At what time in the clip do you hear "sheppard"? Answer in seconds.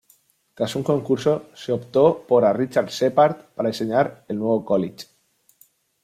2.89-3.49